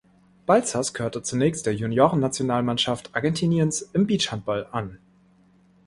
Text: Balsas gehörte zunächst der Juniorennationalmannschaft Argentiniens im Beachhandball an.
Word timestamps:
Balsas 0.47 0.95
gehörte 0.95 1.21
zunächst 1.21 1.67
der 1.67 1.75
Juniorennationalmannschaft 1.75 3.13
Argentiniens 3.15 3.83
im 3.93 4.07
Beachhandball 4.07 4.65
an. 4.71 4.97